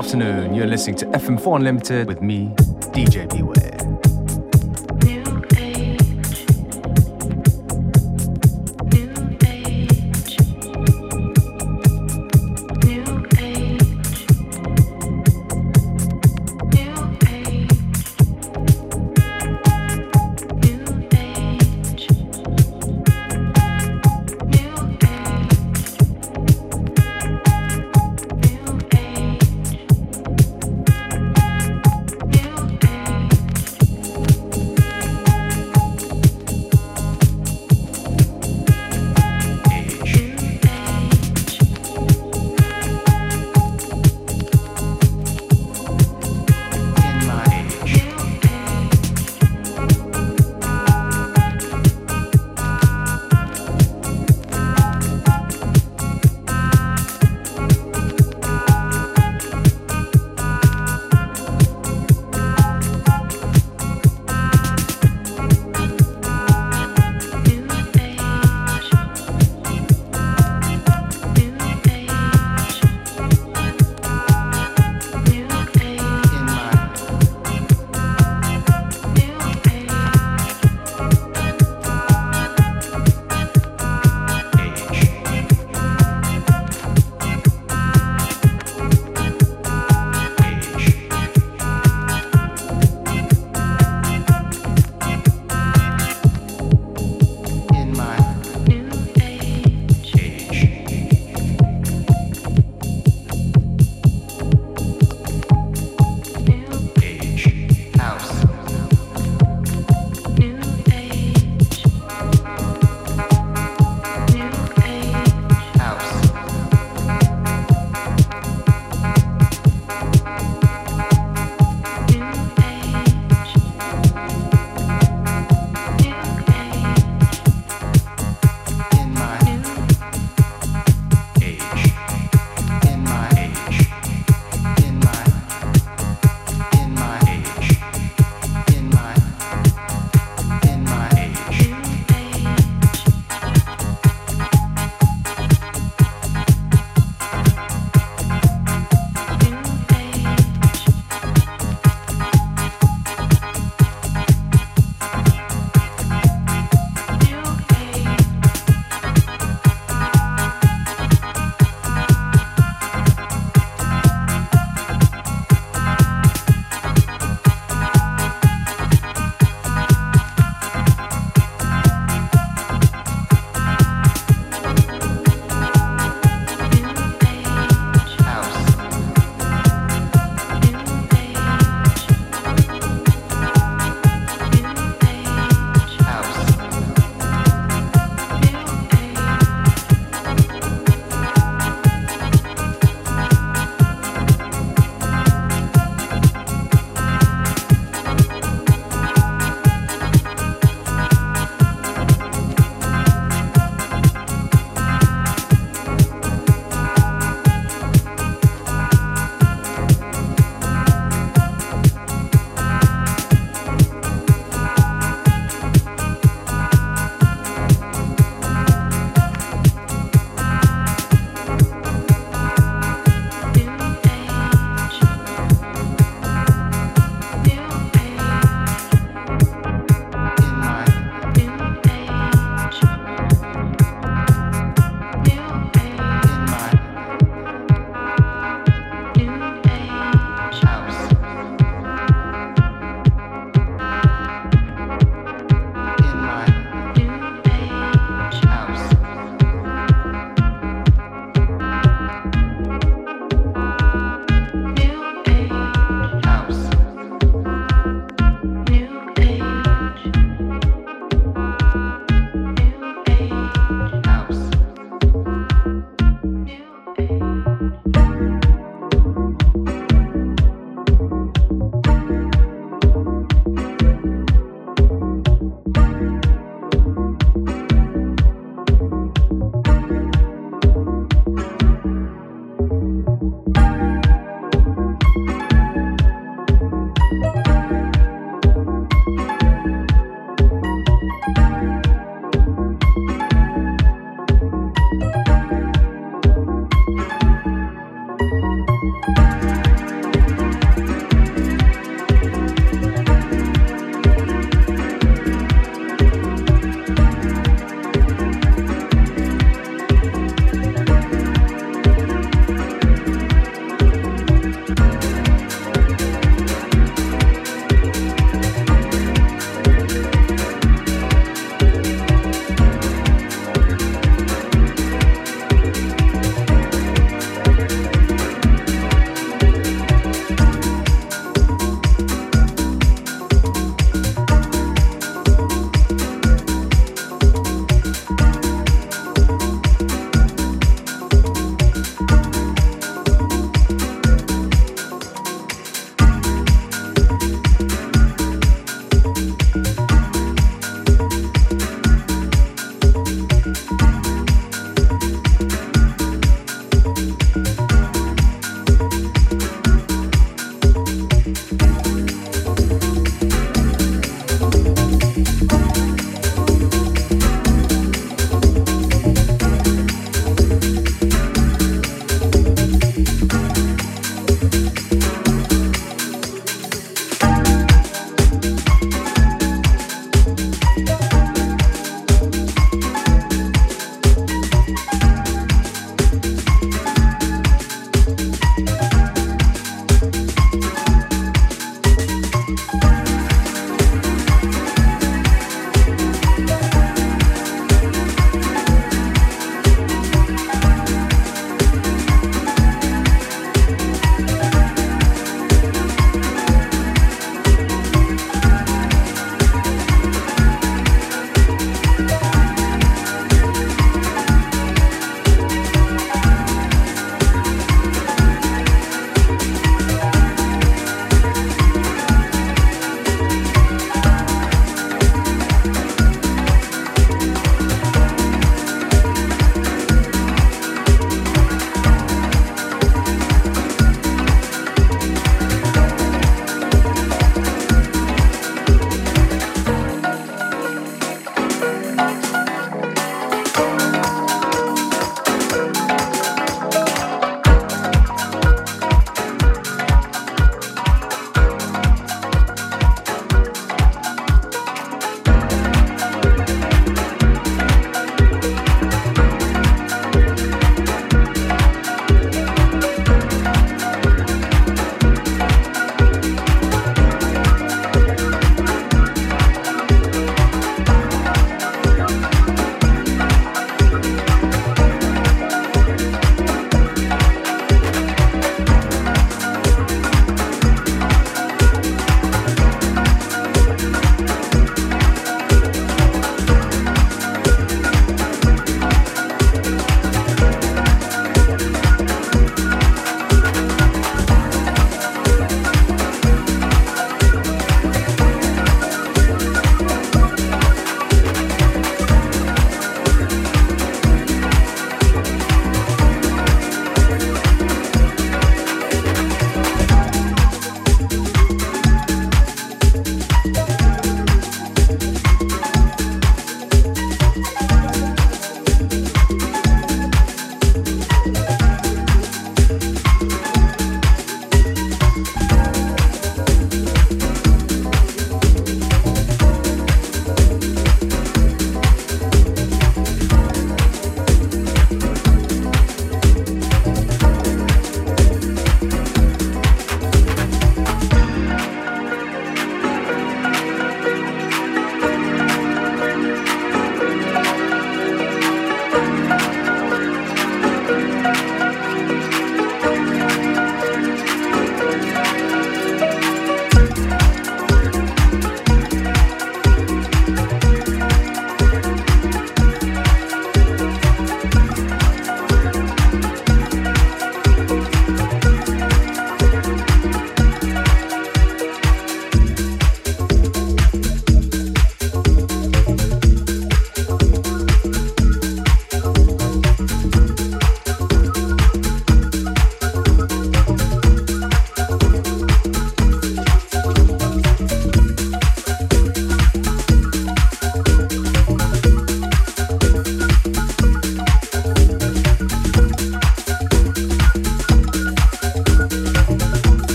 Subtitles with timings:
[0.00, 0.54] afternoon.
[0.54, 2.46] You're listening to FM4 Unlimited with me,
[2.94, 3.59] DJ Beware.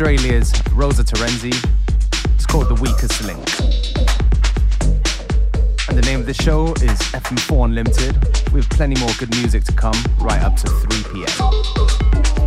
[0.00, 1.52] Australia's Rosa Terenzi.
[2.34, 3.38] It's called The Weakest Link.
[5.90, 8.16] And the name of the show is FM4 Unlimited.
[8.50, 12.39] We have plenty more good music to come right up to 3 p.m.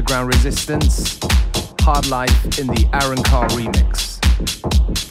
[0.00, 1.18] Underground Resistance,
[1.82, 5.09] Hard Life in the Aaron Carr remix.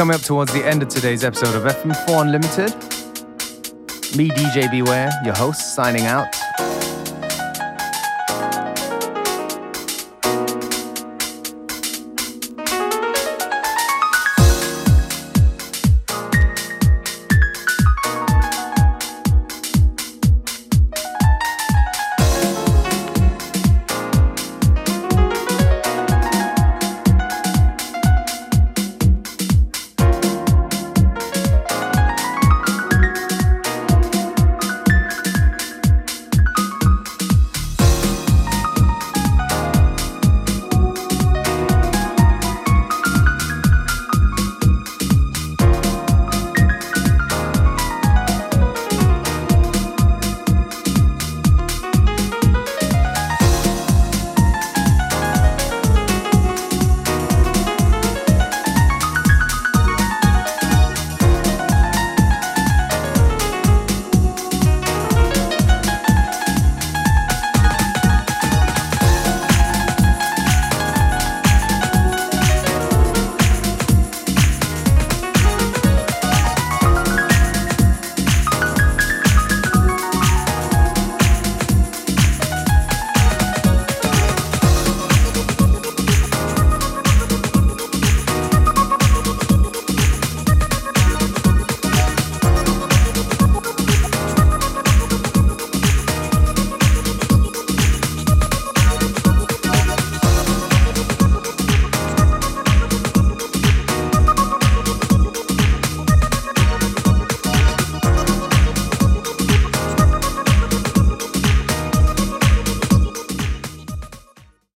[0.00, 2.70] Coming up towards the end of today's episode of FM4 Unlimited.
[4.16, 6.39] Me, DJ Beware, your host, signing out.